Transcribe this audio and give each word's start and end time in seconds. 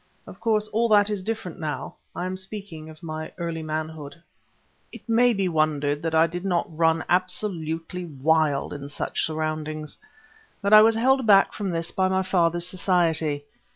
Of 0.25 0.39
course, 0.39 0.67
all 0.69 0.89
that 0.89 1.11
is 1.11 1.21
different 1.21 1.59
now, 1.59 1.93
I 2.15 2.25
am 2.25 2.35
speaking 2.35 2.89
of 2.89 3.03
my 3.03 3.31
early 3.37 3.61
manhood. 3.61 4.19
It 4.91 5.07
may 5.07 5.31
be 5.31 5.47
wondered 5.47 6.01
that 6.01 6.15
I 6.15 6.25
did 6.25 6.43
not 6.43 6.65
run 6.75 7.05
absolutely 7.07 8.05
wild 8.05 8.73
in 8.73 8.89
such 8.89 9.23
surroundings, 9.23 9.99
but 10.59 10.73
I 10.73 10.81
was 10.81 10.95
held 10.95 11.27
back 11.27 11.53
from 11.53 11.69
this 11.69 11.91
by 11.91 12.07
my 12.07 12.23
father's 12.23 12.65
society. 12.67 13.45